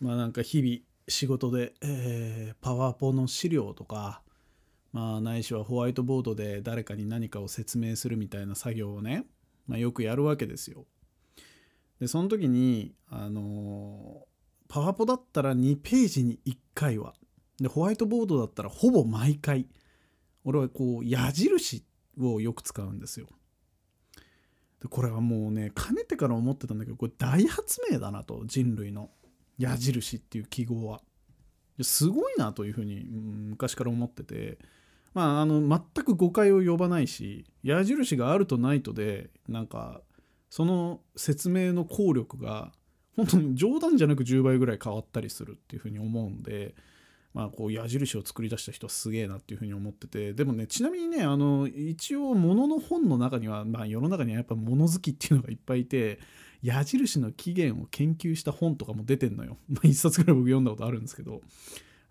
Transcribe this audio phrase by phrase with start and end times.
[0.00, 0.78] まあなんか日々
[1.08, 4.22] 仕事で、えー、パワポの資料とか、
[4.92, 9.24] まあないしはホワイトボードで誰かに何かを説明するみたいな作業をね、
[9.66, 10.86] まあ、よくやるわけですよ。
[12.00, 17.14] でその時にあのー、パワポだったら2ページに1回は
[17.60, 19.66] でホワイトボードだったらほぼ毎回
[20.44, 21.84] 俺はこう矢印
[22.20, 23.28] をよく使うんですよ。
[24.80, 29.10] でこれはもうねかねてから思ってたんだけどこれ大発明だなと人類の
[29.58, 31.00] 矢印っていう記号は。
[31.82, 34.58] すごいなというふうに昔から思ってて
[35.14, 40.00] まああの全く誤解を呼ばないし矢印があるとないとでなんか
[40.50, 42.72] その説明の効力が
[43.16, 46.74] 本当に冗談じゃなく10倍ぐらい変わったりするっていうふうに思うんで、
[47.34, 56.20] まあ、こう矢印を作り出した人はすげえなっていうふうに思っててでもねちなみにねあの一応物の本の中には、まあ、世の中にはやっぱ物好きっていうのがいっぱいいて
[56.62, 59.58] 矢印の起源を研究した本とかも出てんのよ。
[59.68, 61.42] まあ、一冊ぐらい僕読んだことあるんですけど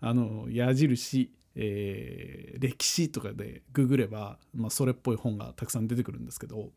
[0.00, 6.70] あの矢印えー、歴史とかでググれば、まあ、それっぽい本がたくさん出てくるんですけど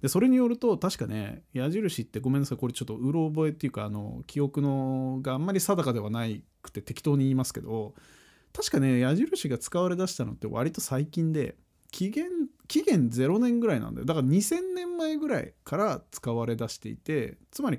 [0.00, 6.26] でそれによると確かね矢印ってごめんなさいこれちょっとうろ覚えっていうかあの記憶のがあんまり定かではな
[6.60, 7.94] くて適当に言いますけど
[8.52, 11.54] 確かね矢印が使われだしたのって割と最近で
[11.92, 12.24] 紀元
[12.68, 14.06] 紀元0年ぐらいなんだよ。
[14.06, 17.78] だから2000年前ぐらいから使われだしていてつまり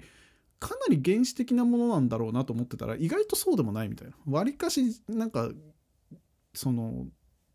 [0.59, 4.15] かなり原始的なものなんだろうなと思ってたら意外とそうでもないみたいな。
[4.27, 5.49] わりかしなんか
[6.53, 7.07] その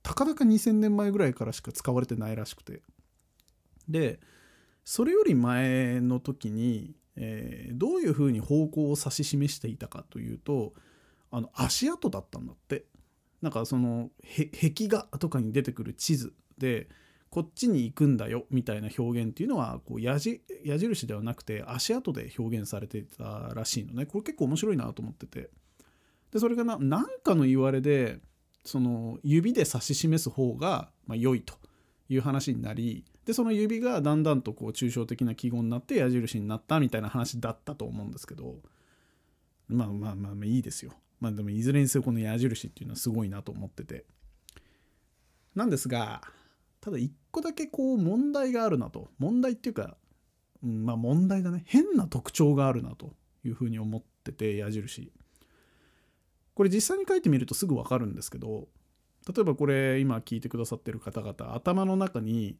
[0.03, 2.83] たかだか2000年前ぐらいからしか使われてないらしくて。
[3.89, 4.21] で
[4.85, 10.75] それより前の時に、えー、どういうふうに方向を指し示していたかというと
[11.31, 12.85] あの足跡だったんだって。
[13.41, 14.11] なんかその
[14.53, 16.89] 壁画とかに出てくる地図で
[17.31, 25.51] こっちに行くんだよみたいな表現っていうのはこう矢印ではなくて足跡で表現されていたらしいのねこれ結構面白いなと思ってて
[26.33, 28.21] でそれが何かの言われで
[28.65, 31.55] その指で指し示す方がま良いと
[32.09, 38.57] いう話になりでその指がだんだんとこう抽象的な記号になって矢印になったみたいな話だったと思うんですけど
[39.69, 40.93] まあまあまあいいですよ。
[41.21, 44.05] まあでもいずれにせよこの矢印っていうのはすごいなと思ってて。
[45.55, 46.23] なんですが
[46.81, 49.11] ただ一個だけこう問題があるなと。
[49.19, 49.97] 問題っていうか、
[50.63, 51.65] うん、まあ問題だね。
[51.67, 55.13] 変な特徴があるなというふうに思ってて矢印。
[56.55, 58.67] これ実際に書いてみるとすぐ分かるんですけど
[59.33, 62.57] 例えばこれ今聞いてくださってる方々頭の中に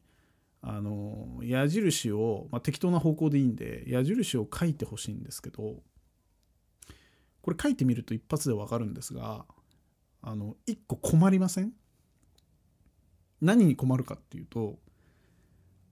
[0.61, 5.83] あの矢印を、まあ、適当な方向でいいんで矢印を書いてほしいんですけど
[7.41, 9.45] これ書いてみると一発でわかるんですが
[10.21, 11.73] あの1個困りません？
[13.41, 14.77] 何に困るかっていうと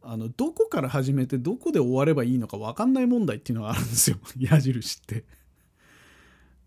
[0.02, 5.26] あのどこから始めてどこで終わればいいのか分かんない問題っていうのがあるんですよ 矢印って。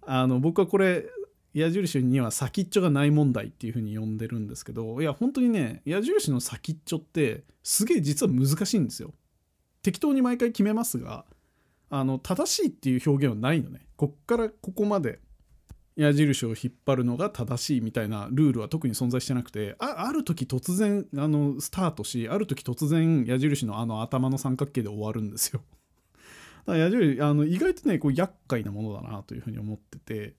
[0.03, 1.07] あの僕はこれ
[1.55, 9.15] 矢印には先っちょがない問題っていうふうに呼んでるんですけどいや本当にね矢印の先っちょってすげえ実は難しいんですよ。
[9.83, 11.25] 適当に毎回決めますが
[11.89, 13.87] あの正しいっていう表現はないのね。
[13.97, 15.21] こっからここまで
[15.97, 25.63] 矢印を引っ張るのが正しいみたいなルールは特に存在してなくてあある時突然あのスタートしある時突然矢印のあの頭の三角形で終わるんですよ。
[26.67, 30.35] だから矢印あの意外とねこう厄介なものだなというふうに思ってて。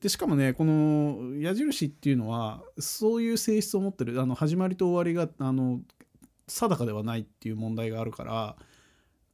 [0.00, 5.80] でしかもねこの矢印っていうのはそういう性質を持ってるあの始まりと終わりがあの
[6.46, 8.56] 定かではないっていう問題があるから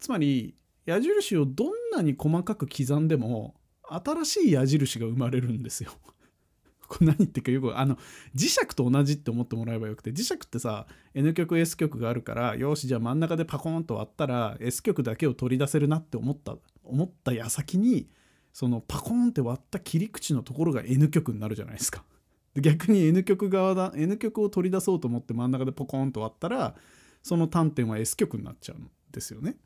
[0.01, 0.55] つまり
[0.87, 3.55] 矢印をどんなに細かく刻んでも
[4.03, 5.93] 新しい矢印が生まれるんですよ。
[6.88, 7.97] これ何言ってるかよくあの
[8.34, 18.09] 磁石と同じって思ってもらえばよくて磁石ってさ N 極 S 極があるからよしじゃあ真ん中でパコーンと割ったら S 極だけを取り出せるなって思った思った矢先に
[18.53, 22.04] そのパコーンって割った切り口のところが N 極になるじゃないですか。
[22.54, 26.77] 逆に N 極側だ N 極を取り出そうと思って真ん中でポコンと割ったら
[27.22, 29.56] その端点は S 極になっちゃうんですよね。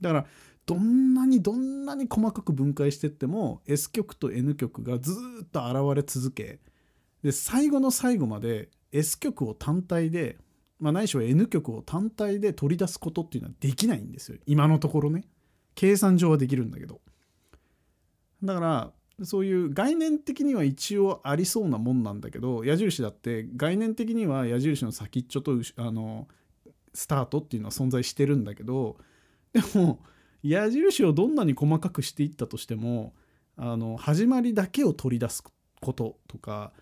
[0.00, 0.26] だから
[0.66, 5.12] どんなにどんなに細かく分解してっても S 極と N 極がず
[5.42, 6.60] っと現れ続け
[7.22, 10.36] で最後の最後まで S 極を単体で、
[10.78, 14.38] まあ、ないしは N 極を単体で取り出すことっていうのはできないんですよ。
[14.46, 15.24] 今のところね。
[15.74, 17.00] 計算上はできるんだけど。
[18.42, 18.92] だから
[19.22, 26.26] そういう概念的には一応ありそうなもんなんだけど矢印だって概念的には矢印の先っちょとあの
[26.92, 28.96] スタートっていうのは存在してるんだけど
[29.52, 30.00] でも
[30.44, 33.14] 矢印をどんなに細かくしていったとしても
[33.56, 35.42] あの始まりだけを取り出す
[35.80, 36.72] こととか、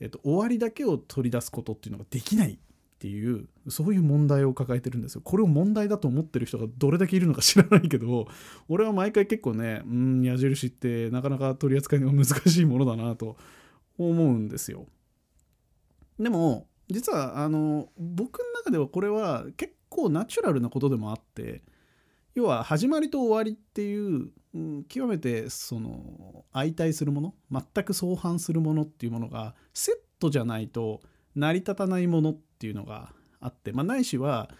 [0.00, 2.58] えっと、終わりだけを取り出すことっていうのができないっ
[2.98, 5.22] ていうそういう問題を抱えてるんですよ。
[5.24, 8.26] これを問題だと思ってる人がどれだけいるのか知らないけど
[8.68, 13.36] 俺は毎回結構ねうん矢印ってなかなか取り扱いが難しいものだなと
[13.98, 14.86] 思うんですよ。
[16.18, 21.62] でも実はあの僕の中ではこれは結構ナチュラルなことでもあって
[22.34, 31.00] 要は始まりと終わりっていう、うん、極めてその相対するもの全く相反するものっていうものがセットじゃないと
[31.34, 34.50] 成り立たないものっていうのがあって、まあ、ないしは、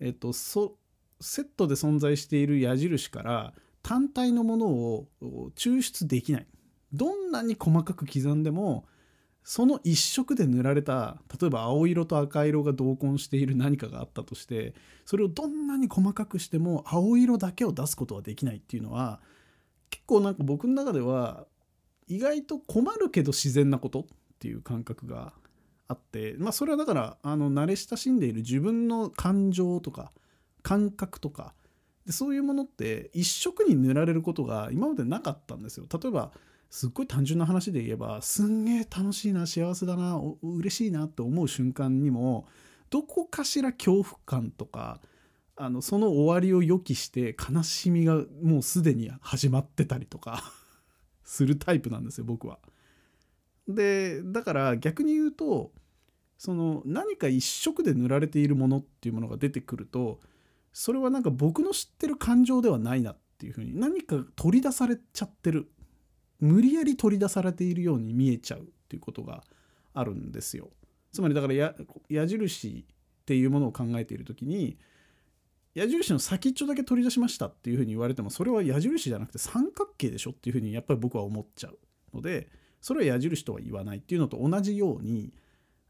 [0.00, 0.76] えっと、そ
[1.20, 5.08] セットで存在している矢印から単体のものを
[5.56, 6.46] 抽出できない。
[6.92, 8.86] どんなに細かく刻んでも
[9.44, 14.74] その一色で塗られた例えば青色と赤色が同梱している何かがあったとして
[15.04, 19.20] それをどんなに細かくしても青色だけを出すことはできないっていうのは
[19.90, 21.46] 結構なんか僕の中では
[22.08, 24.04] 意外と困るけど自然なことっ
[24.38, 25.34] ていう感覚が
[25.88, 30.10] あってまあそれはだからあの慣れ親しんでいる自分の感情とか
[30.62, 31.52] 感覚とか
[32.06, 35.86] でそういうものって一色に塗られることが今までなかったんですよ。
[35.92, 36.32] 例えば
[36.70, 42.46] すっごい単純な話で言えばすんげえ楽しいな幸せだな嬉しいなって思う瞬間にも
[42.90, 45.00] どこかしら恐怖感とか
[45.56, 50.42] あのその終わりを予期して悲しみがもうすでに始まってたりとか
[51.22, 52.58] するタイプなんですよ僕は。
[53.68, 55.72] でだから逆に言うと
[56.36, 60.20] その何か一色で塗られているものっていうものが出てくると
[60.72, 65.70] それはなんか僕の知ってる感情ではないなっていうふうに何か取り出されちゃってる
[66.40, 69.42] 無理やり取り出されているように見えちゃうっていうことが
[69.92, 70.70] あるんですよ。
[71.12, 71.54] つまりだから
[72.08, 74.76] 矢印っていうものを考えている時に
[75.74, 81.78] 矢印の先っちょだけ取り出しましたっていうふうに言われてもそれは矢印じゃなくて三角形でしょっていうふうにやっぱり僕は思っちゃう
[82.14, 82.48] ので
[82.80, 85.32] それは矢印とは言わないっていうのと同じように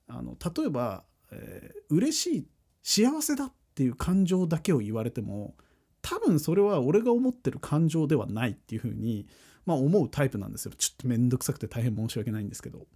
[0.08, 2.46] あの例えば、えー、嬉しい
[2.82, 5.54] 幸せだっていう感情だけを言われても
[6.02, 9.26] 多分それは俺が思ってる感情ではないっていうふうに
[9.66, 10.72] まあ、思うタイプなんですよ。
[10.76, 12.86] ちょっと面倒くさくて大変申し訳ないんですけど。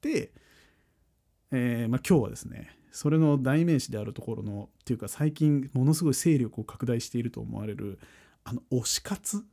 [0.00, 0.32] で、
[1.52, 7.98] えー、まあ、今日はですねそれの代名詞であるところのっていうか最近ものすごい勢力を拡大していると思われる
[8.44, 9.44] あの推し活？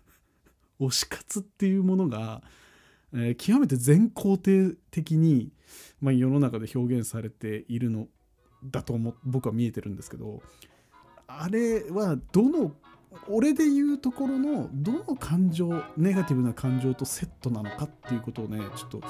[0.80, 2.42] 推し活っていうものが、
[3.12, 5.52] えー、極めて全肯定的に、
[6.00, 8.08] まあ、世の中で表現されているの
[8.64, 10.42] だと思僕は見えてるんですけど
[11.26, 12.74] あれはどの
[13.28, 19.00] 俺で言うところのどの感情ネガティブな感情とセットなのかっていうことをねちょっと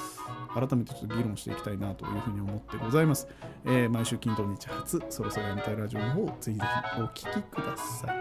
[0.53, 3.27] 改めてちょっと議論していきたいなというふうに思ってございます、
[3.65, 6.65] えー、毎週金土日初そろそろやめたいラジオの方ぜひぜ
[6.95, 8.11] ひお聴きくださ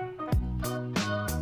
[1.30, 1.33] い。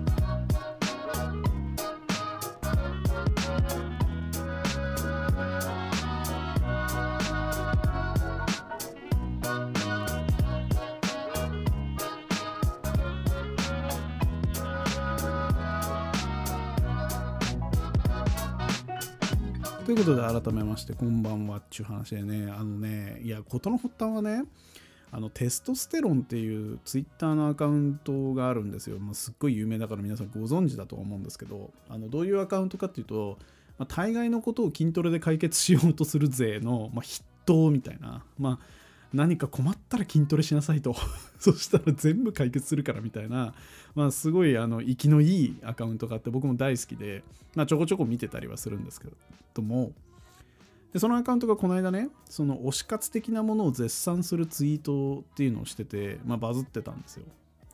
[19.92, 24.44] ということで改めましてこんばんはっちゅう話でねあのねいや事の発端はね
[25.10, 33.36] あのテストステロンっていうツイッターのアカウントがあるんですよ、まあ、すっごい有名だから皆さんご存知だと思うんですけどあのどういうアカウントかっていうと、
[33.76, 38.81] まあ、大概のことを筋トレで解決しようとする税の、まあ、筆頭みたいなまあ
[39.12, 40.94] 何か困ったら筋トレしなさいと。
[41.38, 43.54] そしたら全部解決するからみたいな、
[43.94, 47.24] まあ、すごいあの生きのいいアカウントがあって僕も大好きで、
[47.54, 49.08] まあ、ちょこちょこ見てたりはするんですけ
[49.54, 49.92] ども。
[50.92, 57.24] でそのアカウントがこの間ねその推し活的なものを絶賛するツイートっていうのをしてて、まあ、バズってたんですよ。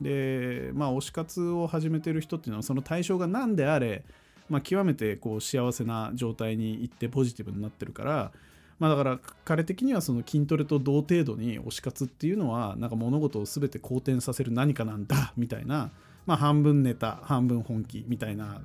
[0.01, 4.05] でまあ推し活を始めてる人っていうのはその対象が何であれ、
[4.49, 8.31] まあ、極めてこう幸せな状態に行ってポジティブになってるから
[8.79, 15.91] まあだから彼的にはその筋トレと同程度に推し活っていうのはなんか物事を全て好転させる何かなんだみたいな、
[16.25, 18.61] まあ、半分ネタ半分本気みたいな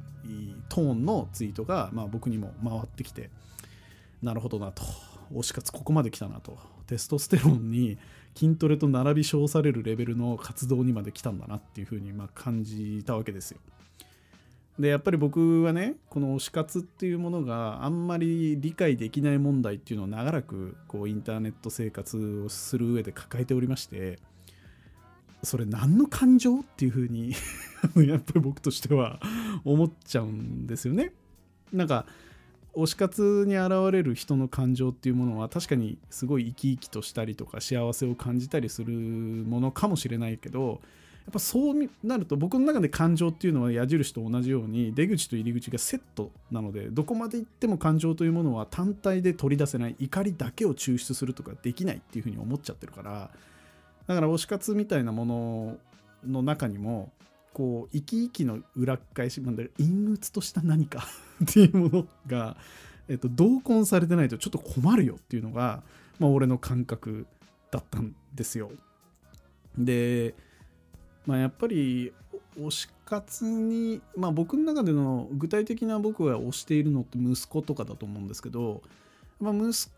[0.69, 3.31] トーンのツイートがまあ僕にも回ってきて
[4.23, 4.83] なるほどなと
[5.33, 7.99] 推し活ここまで来たなとテストステロンに
[8.37, 13.59] 筋トレと並び称されるレベルの活動にまで来たんだなっていうふうにま感じたわけですよ。
[14.79, 24.19] でやっぱり僕はねこの推し活っていうものがあんまり理解できない問題っていうのを長らくこうインターネット生活をする上で抱えておりまして
[25.45, 27.35] それ何の感情っていうふうに
[27.97, 29.21] やっぱり僕としては
[29.65, 31.13] 思っちゃうんですよね。
[31.73, 32.07] なんか
[32.75, 40.81] 推し活に現れる人の感情っていうものは確かにすごい生き生きとしたりとか幸せを感じたりするものかもしれないけど
[41.27, 53.31] やっぱそうなると僕の中で感情っていうのは矢印と同じように出口と入り口がセットなのでどこまで行っても感情というものは単体で取り出せない怒りだけを抽出するとかできないっていうふうに思っちゃってるから
[54.07, 55.77] だから推し活みたいなもの
[56.27, 57.11] の中にも
[57.55, 59.65] こう生き生きの裏返し陰
[60.13, 61.07] 鬱とした何か
[61.45, 62.57] っていうものが、
[63.09, 65.83] えっと、同梱されてないとちょっと困るよっていうのが、
[66.19, 67.27] まあ、俺の感覚
[67.71, 68.71] だったんですよ。
[69.79, 70.35] で、
[71.27, 72.13] まあ、やっぱり
[72.59, 78.83] 推し活に、まあ、僕の中での具体的な僕が推しているのって息子とかだと思うんですけど、
[79.41, 79.91] まあ、息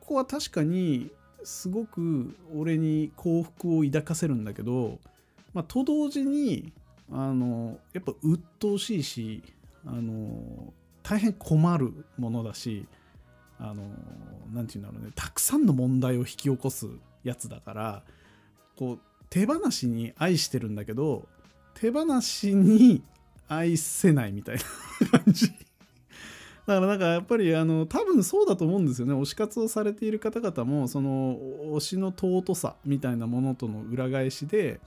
[0.00, 1.10] 子は確かに
[1.42, 4.98] すごく俺に幸福を抱かせるんだけど、
[5.54, 6.72] まあ、と同時に
[7.12, 9.42] あのやっぱ鬱陶しいし
[9.86, 10.72] あの
[11.02, 12.86] 大変困るものだし
[13.58, 13.84] あの
[14.52, 16.86] 何て言うんだろうねたくさんの問題を引き起こす
[17.24, 18.02] やつだから
[18.76, 18.98] こう
[19.30, 21.26] 手放しに愛してるんだけど
[21.74, 23.02] 手放しに
[23.48, 24.56] 愛せないみたい
[25.12, 25.50] な 感じ。
[26.66, 29.14] だからなんかやっぱりあの多分そうだと思うんですよね。
[29.14, 31.38] 推し活をされている方々もその
[31.76, 34.80] 推しの尊さみたいなものとの裏返しで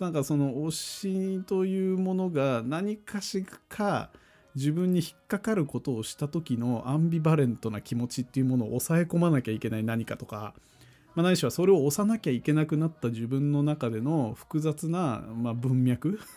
[0.00, 4.10] なんかその推しというものが何かしか
[4.54, 10.54] 自分に引っかかることをした時のアンビバレントな気持ちっていうものを抑え込まなきゃいけない何かとか、
[11.14, 16.18] まあ、ないしはそれを押さなきゃいけなくなった自分の中での複雑な、まあ、文脈？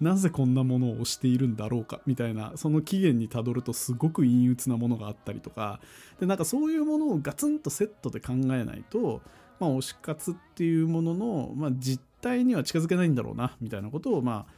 [0.00, 2.00] なぜこんなものを押しているんだろうか？
[2.06, 5.80] みたいなその起源にたどるとすごく陰鬱なものがあったりとか。
[6.18, 9.20] でなんかそういうものをガツンとセットで考えないと、
[9.58, 14.52] まあ、推し活っていうものの、まあ、実対には近づけないんだろうなみたいなことをまあ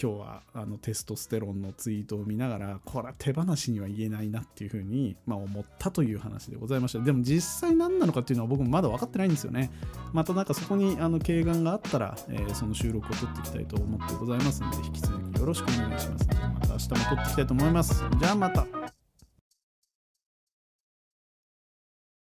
[0.00, 7.00] 今日はあのテストステロンのツイートを見ながらこれは手放しには言えないなっていうふうに、まあ、思ったという話でございました。
[7.00, 9.70] でも実際何なのかっていうのは僕もまだ分かってないんですよね。
[10.12, 16.28] またなんかそこにあの軽眼があったら、えー、その収録を撮っていきたいと思ってございますので引き続きよろしくお願いします。
[16.28, 18.04] また明日も撮っていきたいと思います。
[18.20, 18.77] じゃあまた。